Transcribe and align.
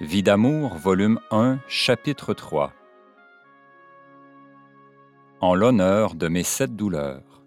Vie 0.00 0.22
d'amour, 0.22 0.76
volume 0.76 1.18
1, 1.32 1.58
chapitre 1.66 2.32
3 2.32 2.72
En 5.40 5.56
l'honneur 5.56 6.14
de 6.14 6.28
mes 6.28 6.44
sept 6.44 6.76
douleurs. 6.76 7.42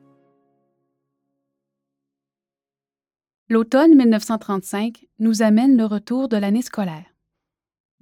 L'automne 3.47 3.95
1935 3.95 5.07
nous 5.19 5.43
amène 5.43 5.77
le 5.77 5.85
retour 5.85 6.27
de 6.27 6.35
l'année 6.35 6.61
scolaire. 6.61 7.05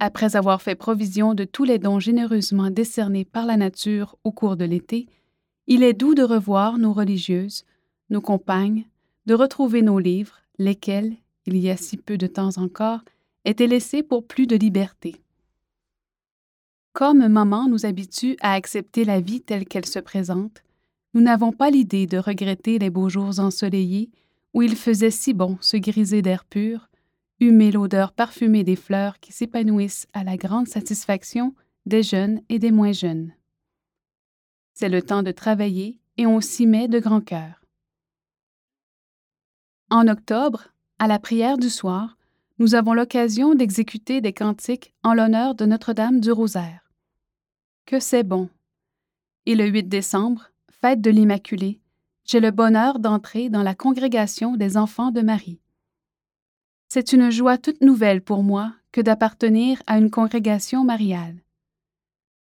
Après 0.00 0.34
avoir 0.34 0.60
fait 0.60 0.74
provision 0.74 1.34
de 1.34 1.44
tous 1.44 1.62
les 1.62 1.78
dons 1.78 2.00
généreusement 2.00 2.72
décernés 2.72 3.24
par 3.24 3.46
la 3.46 3.56
nature 3.56 4.16
au 4.24 4.32
cours 4.32 4.56
de 4.56 4.64
l'été, 4.64 5.06
il 5.68 5.84
est 5.84 5.92
doux 5.92 6.16
de 6.16 6.24
revoir 6.24 6.76
nos 6.76 6.92
religieuses, 6.92 7.64
nos 8.08 8.20
compagnes, 8.20 8.84
de 9.26 9.34
retrouver 9.34 9.82
nos 9.82 10.00
livres, 10.00 10.40
lesquels, 10.58 11.14
il 11.46 11.56
y 11.56 11.70
a 11.70 11.76
si 11.76 11.96
peu 11.96 12.18
de 12.18 12.26
temps 12.26 12.58
encore, 12.58 13.02
était 13.44 13.66
laissé 13.66 14.02
pour 14.02 14.26
plus 14.26 14.46
de 14.46 14.56
liberté. 14.56 15.16
Comme 16.92 17.26
maman 17.28 17.68
nous 17.68 17.86
habitue 17.86 18.36
à 18.40 18.54
accepter 18.54 19.04
la 19.04 19.20
vie 19.20 19.40
telle 19.40 19.66
qu'elle 19.66 19.86
se 19.86 19.98
présente, 19.98 20.62
nous 21.14 21.20
n'avons 21.20 21.52
pas 21.52 21.70
l'idée 21.70 22.06
de 22.06 22.18
regretter 22.18 22.78
les 22.78 22.90
beaux 22.90 23.08
jours 23.08 23.38
ensoleillés 23.38 24.10
où 24.54 24.62
il 24.62 24.76
faisait 24.76 25.10
si 25.10 25.32
bon 25.32 25.56
se 25.60 25.76
griser 25.76 26.22
d'air 26.22 26.44
pur, 26.44 26.88
humer 27.38 27.70
l'odeur 27.70 28.12
parfumée 28.12 28.64
des 28.64 28.76
fleurs 28.76 29.18
qui 29.20 29.32
s'épanouissent 29.32 30.06
à 30.12 30.24
la 30.24 30.36
grande 30.36 30.68
satisfaction 30.68 31.54
des 31.86 32.02
jeunes 32.02 32.40
et 32.48 32.58
des 32.58 32.70
moins 32.70 32.92
jeunes. 32.92 33.32
C'est 34.74 34.88
le 34.88 35.02
temps 35.02 35.22
de 35.22 35.32
travailler 35.32 35.98
et 36.16 36.26
on 36.26 36.40
s'y 36.40 36.66
met 36.66 36.88
de 36.88 36.98
grand 36.98 37.20
cœur. 37.20 37.64
En 39.90 40.06
octobre, 40.06 40.68
à 40.98 41.06
la 41.06 41.18
prière 41.18 41.58
du 41.58 41.70
soir, 41.70 42.16
nous 42.60 42.74
avons 42.74 42.92
l'occasion 42.92 43.54
d'exécuter 43.54 44.20
des 44.20 44.34
cantiques 44.34 44.92
en 45.02 45.14
l'honneur 45.14 45.54
de 45.54 45.64
Notre-Dame 45.64 46.20
du 46.20 46.30
Rosaire. 46.30 46.92
Que 47.86 47.98
c'est 47.98 48.22
bon! 48.22 48.50
Et 49.46 49.54
le 49.54 49.66
8 49.66 49.84
décembre, 49.84 50.50
fête 50.70 51.00
de 51.00 51.10
l'Immaculée, 51.10 51.80
j'ai 52.26 52.38
le 52.38 52.50
bonheur 52.50 52.98
d'entrer 52.98 53.48
dans 53.48 53.62
la 53.62 53.74
congrégation 53.74 54.56
des 54.56 54.76
enfants 54.76 55.10
de 55.10 55.22
Marie. 55.22 55.58
C'est 56.88 57.14
une 57.14 57.30
joie 57.30 57.56
toute 57.56 57.80
nouvelle 57.80 58.20
pour 58.20 58.42
moi 58.42 58.74
que 58.92 59.00
d'appartenir 59.00 59.82
à 59.86 59.96
une 59.96 60.10
congrégation 60.10 60.84
mariale. 60.84 61.36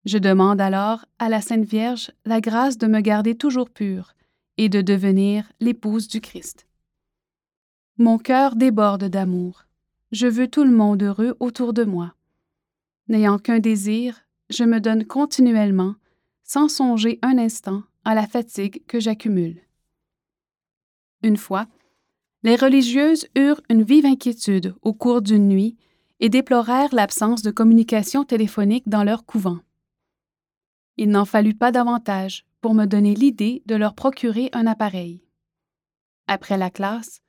Je 0.07 0.17
demande 0.17 0.63
alors 0.63 1.05
à 1.19 1.29
la 1.29 1.43
Sainte 1.43 1.67
Vierge 1.67 2.11
la 2.25 2.41
grâce 2.41 2.79
de 2.79 2.87
me 2.87 3.01
garder 3.01 3.35
toujours 3.35 3.69
pure 3.69 4.15
et 4.57 4.71
de 4.71 4.81
devenir 4.81 5.53
l'épouse 5.61 6.09
du 6.09 6.23
Christ. 6.23 6.67
Mon 7.99 8.17
cœur 8.17 8.57
déborde 8.57 9.05
d'amour. 9.05 9.66
Je 10.13 10.27
veux 10.27 10.49
tout 10.49 10.65
le 10.65 10.71
monde 10.71 11.03
heureux 11.03 11.37
autour 11.41 11.73
de 11.73 11.85
moi. 11.85 12.15
N'ayant 13.09 13.39
qu'un 13.39 13.59
désir, 13.59 14.23
je 14.51 14.65
me 14.65 14.81
donne 14.81 15.05
continuellement, 15.05 15.95
sans 16.45 16.69
songer 16.69 17.19
un 17.23 17.39
instant 17.39 17.83
à 18.05 18.15
la 18.15 18.27
fatigue 18.27 18.85
que 18.87 19.01
j'accumule. 19.01 19.61
Une 21.23 21.37
fois, 21.37 21.67
les 22.45 22.55
religieuses 22.55 23.27
eurent 23.35 23.61
une 23.69 23.83
vive 23.83 24.07
inquiétude 24.07 24.75
au 24.83 24.93
cours 24.93 25.23
d'une 25.23 25.49
nuit 25.49 25.77
et 26.21 26.29
déplorèrent 26.29 26.95
l'absence 26.95 27.43
de 27.43 27.51
communication 27.51 28.25
téléphonique 28.25 28.89
dans 28.89 29.03
leur 29.03 29.27
couvent. 29.27 29.59
Il 30.97 31.11
n'en 31.11 31.25
fallut 31.25 31.55
pas 31.55 31.73
davantage 31.73 32.47
pour 32.61 32.75
me 32.75 32.87
donner 32.87 33.15
l'idée 33.15 33.63
de 33.67 33.75
leur 33.75 33.95
procurer 33.95 34.49
un 34.53 34.67
appareil. 34.67 35.25
Après 36.27 36.57
la 36.57 36.71
classe, 36.71 37.21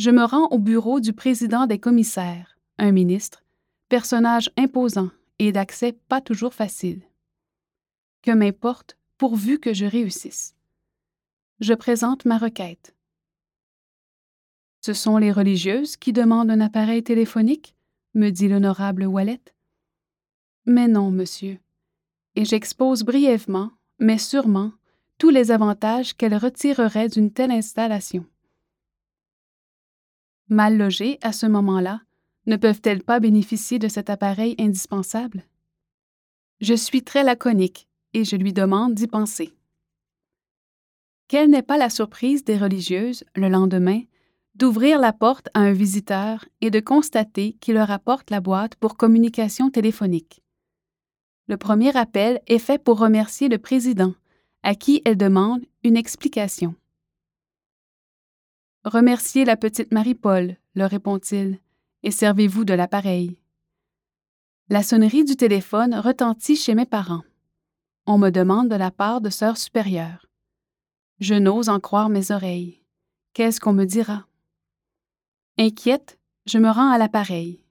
je 0.00 0.10
me 0.10 0.24
rends 0.24 0.46
au 0.46 0.58
bureau 0.58 0.98
du 0.98 1.12
président 1.12 1.66
des 1.66 1.78
commissaires, 1.78 2.56
un 2.78 2.90
ministre, 2.90 3.44
personnage 3.90 4.50
imposant 4.56 5.10
et 5.38 5.52
d'accès 5.52 5.92
pas 5.92 6.22
toujours 6.22 6.54
facile. 6.54 7.02
Que 8.22 8.30
m'importe, 8.30 8.96
pourvu 9.18 9.58
que 9.58 9.74
je 9.74 9.84
réussisse. 9.84 10.54
Je 11.60 11.74
présente 11.74 12.24
ma 12.24 12.38
requête. 12.38 12.94
Ce 14.80 14.94
sont 14.94 15.18
les 15.18 15.32
religieuses 15.32 15.98
qui 15.98 16.14
demandent 16.14 16.50
un 16.50 16.62
appareil 16.62 17.02
téléphonique, 17.02 17.74
me 18.14 18.30
dit 18.30 18.48
l'honorable 18.48 19.04
Wallet. 19.04 19.42
Mais 20.64 20.88
non, 20.88 21.10
monsieur. 21.10 21.58
Et 22.36 22.46
j'expose 22.46 23.02
brièvement, 23.02 23.70
mais 23.98 24.16
sûrement, 24.16 24.72
tous 25.18 25.28
les 25.28 25.50
avantages 25.50 26.14
qu'elles 26.14 26.38
retireraient 26.38 27.10
d'une 27.10 27.30
telle 27.30 27.50
installation 27.50 28.24
mal 30.50 30.76
logées 30.76 31.18
à 31.22 31.32
ce 31.32 31.46
moment-là, 31.46 32.02
ne 32.46 32.56
peuvent-elles 32.56 33.02
pas 33.02 33.20
bénéficier 33.20 33.78
de 33.78 33.88
cet 33.88 34.10
appareil 34.10 34.54
indispensable? 34.58 35.44
Je 36.60 36.74
suis 36.74 37.02
très 37.02 37.22
laconique 37.24 37.88
et 38.12 38.24
je 38.24 38.36
lui 38.36 38.52
demande 38.52 38.94
d'y 38.94 39.06
penser. 39.06 39.54
Quelle 41.28 41.48
n'est 41.48 41.62
pas 41.62 41.78
la 41.78 41.90
surprise 41.90 42.44
des 42.44 42.58
religieuses, 42.58 43.24
le 43.36 43.48
lendemain, 43.48 44.02
d'ouvrir 44.56 44.98
la 44.98 45.12
porte 45.12 45.48
à 45.54 45.60
un 45.60 45.72
visiteur 45.72 46.44
et 46.60 46.70
de 46.70 46.80
constater 46.80 47.52
qu'il 47.60 47.74
leur 47.74 47.90
apporte 47.90 48.30
la 48.30 48.40
boîte 48.40 48.74
pour 48.74 48.96
communication 48.96 49.70
téléphonique? 49.70 50.42
Le 51.46 51.56
premier 51.56 51.96
appel 51.96 52.40
est 52.46 52.58
fait 52.58 52.82
pour 52.82 52.98
remercier 52.98 53.48
le 53.48 53.58
président, 53.58 54.14
à 54.62 54.74
qui 54.74 55.02
elle 55.04 55.16
demande 55.16 55.64
une 55.84 55.96
explication. 55.96 56.74
Remerciez 58.84 59.44
la 59.44 59.58
petite 59.58 59.92
Marie-Paul, 59.92 60.56
leur 60.74 60.90
répond-il, 60.90 61.58
et 62.02 62.10
servez-vous 62.10 62.64
de 62.64 62.72
l'appareil. 62.72 63.38
La 64.70 64.82
sonnerie 64.82 65.24
du 65.24 65.36
téléphone 65.36 65.94
retentit 65.94 66.56
chez 66.56 66.74
mes 66.74 66.86
parents. 66.86 67.24
On 68.06 68.16
me 68.16 68.30
demande 68.30 68.70
de 68.70 68.76
la 68.76 68.90
part 68.90 69.20
de 69.20 69.28
sœur 69.28 69.58
supérieure. 69.58 70.24
Je 71.18 71.34
n'ose 71.34 71.68
en 71.68 71.78
croire 71.78 72.08
mes 72.08 72.30
oreilles. 72.30 72.82
Qu'est-ce 73.34 73.60
qu'on 73.60 73.74
me 73.74 73.84
dira? 73.84 74.26
Inquiète, 75.58 76.18
je 76.46 76.56
me 76.56 76.70
rends 76.70 76.90
à 76.90 76.96
l'appareil. 76.96 77.62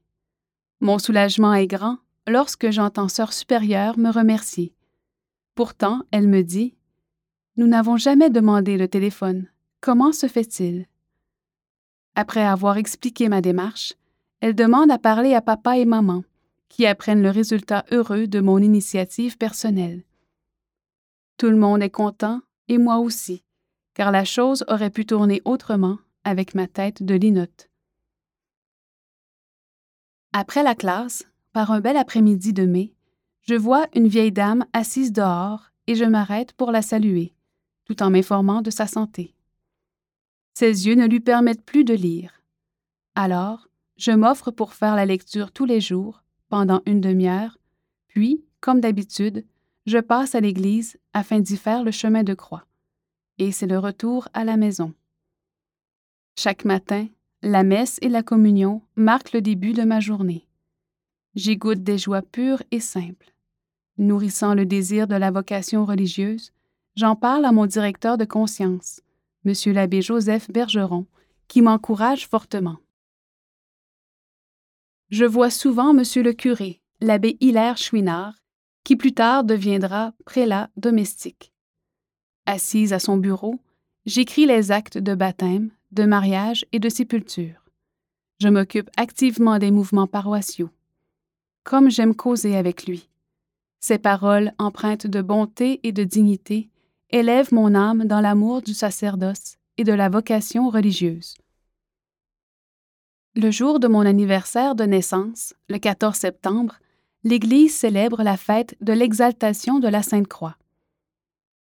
Mon 0.79 0.99
soulagement 0.99 1.55
est 1.55 1.65
grand 1.65 1.97
lorsque 2.27 2.69
j'entends 2.69 3.09
sœur 3.09 3.33
supérieure 3.33 3.97
me 3.97 4.11
remercier. 4.11 4.75
Pourtant, 5.55 6.03
elle 6.11 6.27
me 6.27 6.43
dit 6.43 6.75
Nous 7.57 7.65
n'avons 7.65 7.97
jamais 7.97 8.29
demandé 8.29 8.77
le 8.77 8.87
téléphone. 8.87 9.47
Comment 9.81 10.11
se 10.11 10.27
fait-il? 10.27 10.85
Après 12.15 12.43
avoir 12.43 12.77
expliqué 12.77 13.29
ma 13.29 13.41
démarche, 13.41 13.93
elle 14.41 14.55
demande 14.55 14.91
à 14.91 14.97
parler 14.97 15.33
à 15.33 15.41
papa 15.41 15.77
et 15.77 15.85
maman, 15.85 16.23
qui 16.69 16.85
apprennent 16.85 17.23
le 17.23 17.29
résultat 17.29 17.85
heureux 17.91 18.27
de 18.27 18.39
mon 18.39 18.59
initiative 18.59 19.37
personnelle. 19.37 20.03
Tout 21.37 21.49
le 21.49 21.57
monde 21.57 21.81
est 21.81 21.89
content, 21.89 22.41
et 22.67 22.77
moi 22.77 22.99
aussi, 22.99 23.43
car 23.93 24.11
la 24.11 24.25
chose 24.25 24.63
aurait 24.67 24.89
pu 24.89 25.05
tourner 25.05 25.41
autrement 25.45 25.97
avec 26.23 26.55
ma 26.55 26.67
tête 26.67 27.03
de 27.03 27.15
linotte. 27.15 27.69
Après 30.31 30.63
la 30.63 30.75
classe, 30.75 31.23
par 31.53 31.71
un 31.71 31.79
bel 31.79 31.97
après-midi 31.97 32.53
de 32.53 32.65
mai, 32.65 32.93
je 33.41 33.55
vois 33.55 33.87
une 33.95 34.07
vieille 34.07 34.31
dame 34.31 34.65
assise 34.73 35.11
dehors 35.11 35.71
et 35.87 35.95
je 35.95 36.05
m'arrête 36.05 36.53
pour 36.53 36.71
la 36.71 36.83
saluer, 36.83 37.33
tout 37.85 38.03
en 38.03 38.11
m'informant 38.11 38.61
de 38.61 38.69
sa 38.69 38.85
santé. 38.85 39.33
Ses 40.59 40.87
yeux 40.87 40.95
ne 40.95 41.07
lui 41.07 41.21
permettent 41.21 41.63
plus 41.63 41.85
de 41.85 41.93
lire. 41.93 42.43
Alors, 43.15 43.69
je 43.95 44.11
m'offre 44.11 44.51
pour 44.51 44.73
faire 44.73 44.97
la 44.97 45.05
lecture 45.05 45.53
tous 45.53 45.63
les 45.63 45.79
jours, 45.79 46.21
pendant 46.49 46.81
une 46.85 46.99
demi-heure, 46.99 47.57
puis, 48.09 48.43
comme 48.59 48.81
d'habitude, 48.81 49.45
je 49.85 49.99
passe 49.99 50.35
à 50.35 50.41
l'église 50.41 50.99
afin 51.13 51.39
d'y 51.39 51.55
faire 51.55 51.85
le 51.85 51.91
chemin 51.91 52.23
de 52.23 52.33
croix. 52.33 52.65
Et 53.37 53.53
c'est 53.53 53.67
le 53.67 53.79
retour 53.79 54.27
à 54.33 54.43
la 54.43 54.57
maison. 54.57 54.93
Chaque 56.37 56.65
matin, 56.65 57.07
la 57.41 57.63
messe 57.63 57.97
et 58.01 58.09
la 58.09 58.21
communion 58.21 58.81
marquent 58.97 59.31
le 59.31 59.41
début 59.41 59.71
de 59.71 59.83
ma 59.83 60.01
journée. 60.01 60.45
J'y 61.35 61.55
goûte 61.55 61.83
des 61.83 61.97
joies 61.97 62.21
pures 62.21 62.63
et 62.71 62.81
simples. 62.81 63.33
Nourrissant 63.97 64.55
le 64.55 64.65
désir 64.65 65.07
de 65.07 65.15
la 65.15 65.31
vocation 65.31 65.85
religieuse, 65.85 66.51
j'en 66.97 67.15
parle 67.15 67.45
à 67.45 67.53
mon 67.53 67.65
directeur 67.65 68.17
de 68.17 68.25
conscience, 68.25 68.99
M. 69.45 69.53
l'abbé 69.73 70.01
Joseph 70.01 70.49
Bergeron, 70.51 71.05
qui 71.47 71.61
m'encourage 71.61 72.27
fortement. 72.27 72.77
Je 75.09 75.25
vois 75.25 75.49
souvent 75.49 75.97
M. 75.97 76.03
le 76.23 76.33
curé, 76.33 76.81
l'abbé 77.01 77.37
Hilaire 77.39 77.77
Chouinard, 77.77 78.35
qui 78.83 78.95
plus 78.95 79.13
tard 79.13 79.43
deviendra 79.43 80.13
prélat 80.25 80.69
domestique. 80.77 81.51
Assise 82.45 82.93
à 82.93 82.99
son 82.99 83.17
bureau, 83.17 83.59
j'écris 84.05 84.45
les 84.45 84.71
actes 84.71 84.97
de 84.97 85.15
baptême, 85.15 85.71
de 85.91 86.05
mariage 86.05 86.65
et 86.71 86.79
de 86.79 86.89
sépulture. 86.89 87.65
Je 88.39 88.47
m'occupe 88.47 88.89
activement 88.97 89.59
des 89.59 89.71
mouvements 89.71 90.07
paroissiaux. 90.07 90.69
Comme 91.63 91.89
j'aime 91.89 92.15
causer 92.15 92.55
avec 92.55 92.85
lui. 92.85 93.09
Ses 93.79 93.97
paroles 93.97 94.53
empreintes 94.57 95.07
de 95.07 95.21
bonté 95.21 95.79
et 95.83 95.91
de 95.91 96.03
dignité 96.03 96.69
élève 97.11 97.53
mon 97.53 97.73
âme 97.75 98.05
dans 98.05 98.21
l'amour 98.21 98.61
du 98.61 98.73
sacerdoce 98.73 99.57
et 99.77 99.83
de 99.83 99.93
la 99.93 100.09
vocation 100.09 100.69
religieuse. 100.69 101.35
Le 103.35 103.51
jour 103.51 103.79
de 103.79 103.87
mon 103.87 104.01
anniversaire 104.01 104.75
de 104.75 104.83
naissance, 104.83 105.53
le 105.69 105.77
14 105.77 106.15
septembre, 106.15 106.79
l'Église 107.23 107.75
célèbre 107.75 108.23
la 108.23 108.37
fête 108.37 108.75
de 108.81 108.93
l'exaltation 108.93 109.79
de 109.79 109.87
la 109.87 110.03
Sainte 110.03 110.27
Croix. 110.27 110.57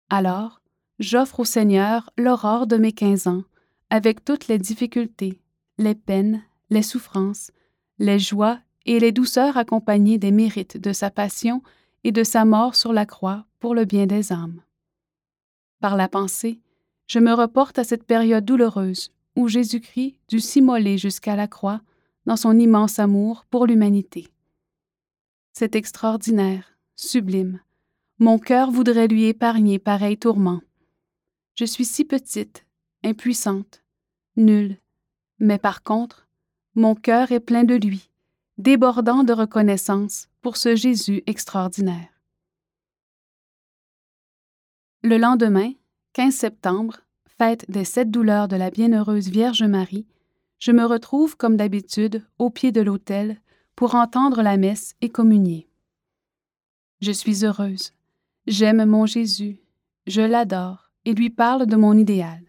Alors, 0.10 0.62
j'offre 1.00 1.42
au 1.42 1.46
Seigneur 1.46 2.10
l'aurore 2.18 2.68
de 2.68 2.78
mes 2.78 2.92
quinze 2.92 3.28
ans, 3.28 3.44
avec 3.90 4.24
toutes 4.24 4.48
les 4.48 4.58
difficultés, 4.58 5.40
les 5.78 5.96
peines, 5.96 6.42
les 6.70 6.82
souffrances, 6.82 7.52
les 8.00 8.20
joies 8.20 8.60
et 8.86 9.00
les 9.00 9.12
douceurs 9.12 9.58
accompagnées 9.58 10.18
des 10.18 10.32
mérites 10.32 10.78
de 10.78 10.94
sa 10.94 11.10
passion 11.10 11.62
et 12.04 12.12
de 12.12 12.24
sa 12.24 12.46
mort 12.46 12.76
sur 12.76 12.94
la 12.94 13.06
croix 13.06 13.46
pour 13.60 13.74
le 13.76 13.86
bien 13.86 14.06
des 14.06 14.32
âmes. 14.32 14.62
Par 15.80 15.96
la 15.96 16.08
pensée, 16.08 16.60
je 17.08 17.20
me 17.20 17.34
reporte 17.34 17.78
à 17.78 17.84
cette 17.84 18.04
période 18.04 18.46
douloureuse 18.46 19.12
où 19.36 19.48
Jésus-Christ 19.48 20.16
dut 20.28 20.40
s'immoler 20.40 20.98
jusqu'à 20.98 21.36
la 21.36 21.48
croix 21.48 21.82
dans 22.26 22.38
son 22.38 22.58
immense 22.58 23.00
amour 23.00 23.46
pour 23.50 23.68
l'humanité. 23.68 24.28
C'est 25.54 25.76
extraordinaire, 25.76 26.78
sublime. 26.96 27.60
Mon 28.20 28.40
cœur 28.40 28.72
voudrait 28.72 29.08
lui 29.08 29.26
épargner 29.26 29.78
pareil 29.78 30.18
tourment. 30.18 30.62
Je 31.54 31.66
suis 31.66 31.86
si 31.86 32.06
petite, 32.06 32.66
impuissante, 33.04 33.84
nulle, 34.36 34.78
mais 35.40 35.58
par 35.58 35.84
contre, 35.84 36.28
mon 36.76 36.96
cœur 36.96 37.32
est 37.32 37.40
plein 37.40 37.64
de 37.64 37.76
lui, 37.76 38.10
débordant 38.58 39.24
de 39.24 39.34
reconnaissance 39.34 40.28
pour 40.42 40.58
ce 40.58 40.76
Jésus 40.76 41.24
extraordinaire. 41.26 42.15
Le 45.08 45.20
lendemain, 45.20 45.72
15 46.14 46.34
septembre, 46.34 47.02
fête 47.38 47.70
des 47.70 47.86
sept 47.86 48.10
douleurs 48.10 48.48
de 48.48 48.56
la 48.56 48.72
bienheureuse 48.72 49.30
Vierge 49.30 49.62
Marie, 49.62 50.08
je 50.58 50.72
me 50.72 50.84
retrouve 50.84 51.38
comme 51.38 51.58
d'habitude 51.58 52.26
au 52.40 52.50
pied 52.50 52.72
de 52.72 52.82
l'autel 52.82 53.40
pour 53.76 53.94
entendre 53.94 54.42
la 54.42 54.58
messe 54.58 54.96
et 55.02 55.10
communier. 55.10 55.70
Je 57.02 57.12
suis 57.12 57.46
heureuse. 57.46 57.92
J'aime 58.48 58.84
mon 58.86 59.06
Jésus. 59.06 59.60
Je 60.08 60.22
l'adore 60.22 60.90
et 61.06 61.14
lui 61.14 61.30
parle 61.30 61.68
de 61.68 61.76
mon 61.76 61.96
idéal. 61.96 62.42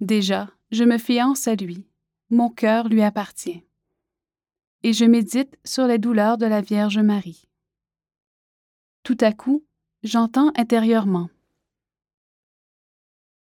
Déjà, 0.00 0.48
je 0.70 0.84
me 0.84 0.96
fiance 0.96 1.46
à 1.46 1.56
lui. 1.56 1.84
Mon 2.30 2.48
cœur 2.48 2.88
lui 2.88 3.02
appartient. 3.02 3.62
Et 4.82 4.94
je 4.94 5.04
médite 5.04 5.58
sur 5.62 5.86
les 5.88 5.98
douleurs 5.98 6.38
de 6.38 6.46
la 6.46 6.62
Vierge 6.62 7.00
Marie. 7.00 7.50
Tout 9.02 9.18
à 9.20 9.34
coup, 9.34 9.62
j'entends 10.02 10.52
intérieurement 10.56 11.28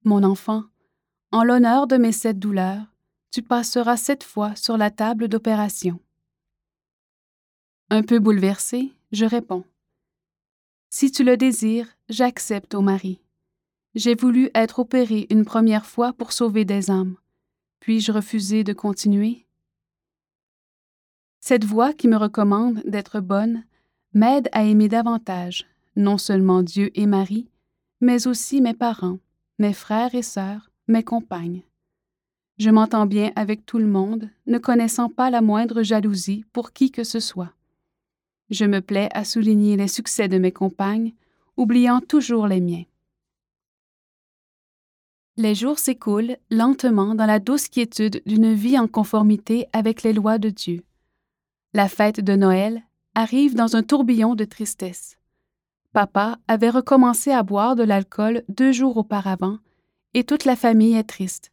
mon 0.05 0.23
enfant, 0.23 0.65
en 1.31 1.45
l'honneur 1.45 1.87
de 1.87 1.97
mes 1.97 2.13
sept 2.13 2.39
douleurs, 2.39 2.87
tu 3.31 3.43
passeras 3.43 3.97
sept 3.97 4.25
fois 4.25 4.57
sur 4.57 4.77
la 4.77 4.91
table 4.91 5.29
d'opération. 5.29 6.01
Un 7.91 8.03
peu 8.03 8.19
bouleversé, 8.19 8.93
je 9.13 9.25
réponds. 9.25 9.65
Si 10.89 11.13
tu 11.13 11.23
le 11.23 11.37
désires, 11.37 11.89
j'accepte, 12.09 12.75
ô 12.75 12.81
Marie. 12.81 13.21
J'ai 13.95 14.15
voulu 14.15 14.51
être 14.55 14.79
opéré 14.79 15.27
une 15.31 15.45
première 15.45 15.87
fois 15.87 16.13
pour 16.13 16.33
sauver 16.33 16.65
des 16.65 16.91
âmes. 16.91 17.17
Puis-je 17.81 18.13
refuser 18.13 18.65
de 18.65 18.73
continuer? 18.73 19.47
Cette 21.41 21.65
voix 21.65 21.93
qui 21.93 22.09
me 22.09 22.17
recommande 22.17 22.83
d'être 22.85 23.21
bonne 23.21 23.65
m'aide 24.15 24.49
à 24.53 24.65
aimer 24.65 24.89
davantage, 24.89 25.67
non 25.97 26.19
seulement 26.19 26.63
Dieu 26.63 26.91
et 26.95 27.07
Marie, 27.07 27.49
mais 28.01 28.27
aussi 28.27 28.61
mes 28.61 28.75
parents, 28.75 29.19
mes 29.59 29.73
frères 29.73 30.15
et 30.15 30.23
sœurs, 30.23 30.71
mes 30.89 31.05
compagnes. 31.05 31.63
Je 32.59 32.71
m'entends 32.71 33.07
bien 33.07 33.33
avec 33.37 33.65
tout 33.65 33.79
le 33.79 33.87
monde, 33.87 34.29
ne 34.47 34.59
connaissant 34.59 35.09
pas 35.09 35.31
la 35.31 35.41
moindre 35.41 35.83
jalousie 35.83 36.45
pour 36.53 36.73
qui 36.73 36.91
que 36.91 37.05
ce 37.05 37.21
soit. 37.21 37.53
Je 38.51 38.65
me 38.65 38.81
plais 38.81 39.09
à 39.13 39.25
souligner 39.25 39.77
les 39.77 39.89
succès 39.89 40.29
de 40.29 40.39
mes 40.39 40.53
compagnes, 40.53 41.15
oubliant 41.57 42.01
toujours 42.01 42.47
les 42.47 42.61
miens. 42.61 42.85
Les 45.37 45.55
jours 45.55 45.79
s'écoulent 45.79 46.37
lentement 46.51 47.15
dans 47.15 47.27
la 47.27 47.39
douce 47.39 47.69
quiétude 47.69 48.23
d'une 48.27 48.53
vie 48.53 48.79
en 48.79 48.89
conformité 48.89 49.67
avec 49.73 50.03
les 50.03 50.13
lois 50.13 50.39
de 50.39 50.51
Dieu. 50.51 50.83
La 51.73 51.89
fête 51.89 52.21
de 52.21 52.35
Noël 52.35 52.83
arrive 53.15 53.55
dans 53.55 53.77
un 53.77 53.83
tourbillon 53.83 54.35
de 54.35 54.45
tristesse. 54.45 55.17
Papa 55.93 56.39
avait 56.47 56.71
recommencé 56.71 57.33
à 57.33 57.43
boire 57.43 57.75
de 57.75 57.83
l'alcool 57.83 58.43
deux 58.49 58.71
jours 58.71 58.97
auparavant, 58.97 59.59
et 60.15 60.25
toute 60.25 60.45
la 60.45 60.55
famille 60.55 60.95
est 60.95 61.05
triste. 61.05 61.51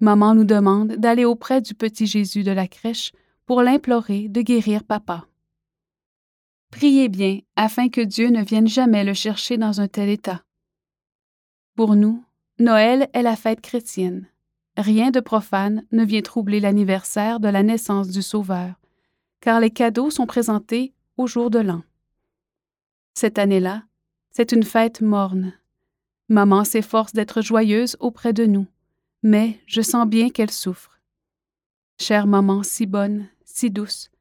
Maman 0.00 0.34
nous 0.34 0.44
demande 0.44 0.96
d'aller 0.96 1.24
auprès 1.24 1.60
du 1.60 1.74
petit 1.74 2.06
Jésus 2.06 2.42
de 2.42 2.50
la 2.50 2.68
crèche 2.68 3.12
pour 3.46 3.62
l'implorer 3.62 4.28
de 4.28 4.42
guérir 4.42 4.84
papa. 4.84 5.26
Priez 6.70 7.08
bien 7.08 7.38
afin 7.56 7.88
que 7.88 8.02
Dieu 8.02 8.28
ne 8.28 8.44
vienne 8.44 8.68
jamais 8.68 9.02
le 9.02 9.14
chercher 9.14 9.56
dans 9.56 9.80
un 9.80 9.88
tel 9.88 10.10
état. 10.10 10.42
Pour 11.74 11.96
nous, 11.96 12.22
Noël 12.58 13.08
est 13.14 13.22
la 13.22 13.36
fête 13.36 13.62
chrétienne. 13.62 14.26
Rien 14.76 15.10
de 15.10 15.20
profane 15.20 15.84
ne 15.90 16.04
vient 16.04 16.20
troubler 16.20 16.60
l'anniversaire 16.60 17.40
de 17.40 17.48
la 17.48 17.62
naissance 17.62 18.08
du 18.08 18.20
Sauveur, 18.20 18.74
car 19.40 19.58
les 19.58 19.70
cadeaux 19.70 20.10
sont 20.10 20.26
présentés 20.26 20.92
au 21.16 21.26
jour 21.26 21.50
de 21.50 21.60
l'an. 21.60 21.82
Cette 23.20 23.40
année-là, 23.40 23.82
c'est 24.30 24.52
une 24.52 24.62
fête 24.62 25.00
morne. 25.00 25.52
Maman 26.28 26.62
s'efforce 26.62 27.12
d'être 27.14 27.42
joyeuse 27.42 27.96
auprès 27.98 28.32
de 28.32 28.46
nous, 28.46 28.68
mais 29.24 29.58
je 29.66 29.82
sens 29.82 30.06
bien 30.06 30.30
qu'elle 30.30 30.52
souffre. 30.52 31.00
Chère 32.00 32.28
maman 32.28 32.62
si 32.62 32.86
bonne, 32.86 33.26
si 33.44 33.72
douce, 33.72 34.12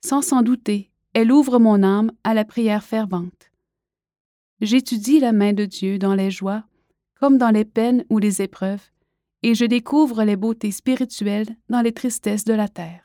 sans 0.00 0.22
s'en 0.22 0.42
douter, 0.42 0.92
elle 1.12 1.32
ouvre 1.32 1.58
mon 1.58 1.82
âme 1.82 2.12
à 2.22 2.34
la 2.34 2.44
prière 2.44 2.84
fervente. 2.84 3.50
J'étudie 4.60 5.18
la 5.18 5.32
main 5.32 5.52
de 5.52 5.64
Dieu 5.64 5.98
dans 5.98 6.14
les 6.14 6.30
joies, 6.30 6.62
comme 7.18 7.38
dans 7.38 7.50
les 7.50 7.64
peines 7.64 8.04
ou 8.10 8.20
les 8.20 8.42
épreuves, 8.42 8.92
et 9.42 9.56
je 9.56 9.64
découvre 9.64 10.22
les 10.22 10.36
beautés 10.36 10.70
spirituelles 10.70 11.56
dans 11.68 11.80
les 11.80 11.92
tristesses 11.92 12.44
de 12.44 12.54
la 12.54 12.68
terre. 12.68 13.02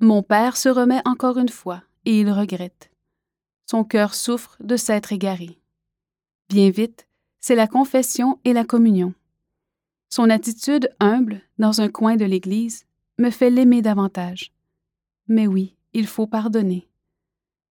Mon 0.00 0.22
père 0.22 0.56
se 0.56 0.70
remet 0.70 1.02
encore 1.04 1.36
une 1.36 1.50
fois, 1.50 1.82
et 2.08 2.20
il 2.20 2.30
regrette. 2.30 2.90
Son 3.66 3.84
cœur 3.84 4.14
souffre 4.14 4.56
de 4.60 4.76
s'être 4.76 5.12
égaré. 5.12 5.58
Bien 6.48 6.70
vite, 6.70 7.06
c'est 7.38 7.54
la 7.54 7.66
confession 7.66 8.40
et 8.46 8.54
la 8.54 8.64
communion. 8.64 9.12
Son 10.08 10.30
attitude 10.30 10.88
humble 11.00 11.42
dans 11.58 11.82
un 11.82 11.90
coin 11.90 12.16
de 12.16 12.24
l'Église 12.24 12.86
me 13.18 13.28
fait 13.28 13.50
l'aimer 13.50 13.82
davantage. 13.82 14.52
Mais 15.26 15.46
oui, 15.46 15.76
il 15.92 16.06
faut 16.06 16.26
pardonner. 16.26 16.88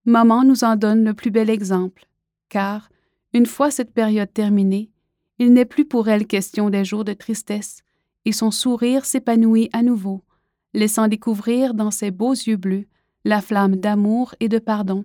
Maman 0.05 0.43
nous 0.43 0.65
en 0.65 0.75
donne 0.75 1.05
le 1.05 1.15
plus 1.15 1.31
bel 1.31 1.49
exemple, 1.49 2.09
car, 2.49 2.91
une 3.35 3.47
fois 3.47 3.71
cette 3.71 3.95
période 3.95 4.33
terminée, 4.33 4.91
il 5.39 5.53
n'est 5.53 5.65
plus 5.65 5.85
pour 5.85 6.09
elle 6.09 6.27
question 6.27 6.71
des 6.71 6.85
jours 6.85 7.05
de 7.05 7.13
tristesse, 7.13 7.85
et 8.25 8.33
son 8.33 8.51
sourire 8.51 9.05
s'épanouit 9.05 9.71
à 9.73 9.83
nouveau, 9.83 10.25
laissant 10.73 11.07
découvrir 11.07 11.73
dans 11.73 11.93
ses 11.93 12.11
beaux 12.11 12.33
yeux 12.33 12.57
bleus 12.57 12.89
la 13.25 13.41
flamme 13.41 13.77
d'amour 13.77 14.35
et 14.41 14.49
de 14.49 14.59
pardon 14.59 15.05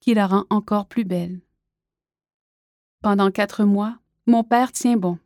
qui 0.00 0.14
la 0.14 0.26
rend 0.26 0.44
encore 0.50 0.86
plus 0.86 1.04
belle. 1.04 1.40
Pendant 3.02 3.30
quatre 3.30 3.64
mois, 3.64 3.98
mon 4.26 4.42
père 4.42 4.72
tient 4.72 4.96
bon. 4.96 5.18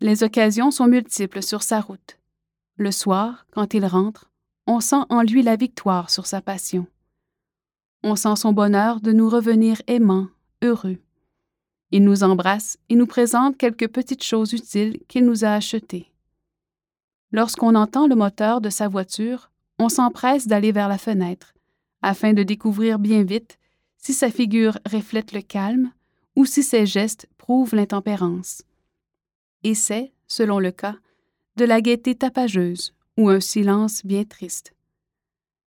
Les 0.00 0.22
occasions 0.22 0.70
sont 0.70 0.86
multiples 0.86 1.42
sur 1.42 1.62
sa 1.62 1.80
route. 1.80 2.18
Le 2.76 2.90
soir, 2.90 3.46
quand 3.52 3.72
il 3.74 3.86
rentre, 3.86 4.30
on 4.66 4.80
sent 4.80 5.04
en 5.08 5.22
lui 5.22 5.42
la 5.42 5.56
victoire 5.56 6.10
sur 6.10 6.26
sa 6.26 6.40
passion. 6.40 6.86
On 8.02 8.16
sent 8.16 8.36
son 8.36 8.52
bonheur 8.52 9.00
de 9.00 9.12
nous 9.12 9.28
revenir 9.28 9.80
aimants, 9.86 10.28
heureux. 10.62 10.98
Il 11.90 12.04
nous 12.04 12.24
embrasse 12.24 12.76
et 12.88 12.96
nous 12.96 13.06
présente 13.06 13.56
quelques 13.56 13.88
petites 13.88 14.24
choses 14.24 14.52
utiles 14.52 14.98
qu'il 15.06 15.24
nous 15.24 15.44
a 15.44 15.52
achetées. 15.52 16.10
Lorsqu'on 17.30 17.74
entend 17.74 18.06
le 18.06 18.16
moteur 18.16 18.60
de 18.60 18.70
sa 18.70 18.88
voiture, 18.88 19.50
on 19.84 19.90
s'empresse 19.90 20.46
d'aller 20.46 20.72
vers 20.72 20.88
la 20.88 20.96
fenêtre, 20.96 21.54
afin 22.00 22.32
de 22.32 22.42
découvrir 22.42 22.98
bien 22.98 23.22
vite 23.22 23.58
si 23.98 24.14
sa 24.14 24.30
figure 24.30 24.78
reflète 24.90 25.32
le 25.32 25.42
calme 25.42 25.92
ou 26.36 26.46
si 26.46 26.62
ses 26.62 26.86
gestes 26.86 27.28
prouvent 27.36 27.74
l'intempérance. 27.74 28.62
Et 29.62 29.74
c'est, 29.74 30.12
selon 30.26 30.58
le 30.58 30.70
cas, 30.70 30.96
de 31.56 31.66
la 31.66 31.82
gaieté 31.82 32.14
tapageuse 32.14 32.94
ou 33.18 33.28
un 33.28 33.40
silence 33.40 34.04
bien 34.04 34.24
triste. 34.24 34.74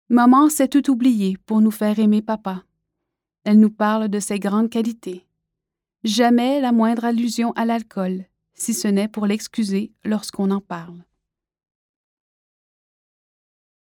Maman 0.10 0.50
sait 0.50 0.68
tout 0.68 0.90
oublier 0.90 1.38
pour 1.46 1.62
nous 1.62 1.72
faire 1.72 2.00
aimer 2.00 2.22
papa. 2.22 2.64
Elle 3.44 3.60
nous 3.60 3.70
parle 3.70 4.10
de 4.10 4.20
ses 4.20 4.40
grandes 4.40 4.70
qualités. 4.70 5.26
Jamais 6.04 6.60
la 6.60 6.72
moindre 6.72 7.06
allusion 7.06 7.52
à 7.54 7.66
l'alcool, 7.66 8.26
si 8.56 8.74
ce 8.74 8.88
n'est 8.88 9.08
pour 9.08 9.28
l'excuser 9.28 9.92
lorsqu'on 10.04 10.50
en 10.52 10.62
parle. 10.62 11.04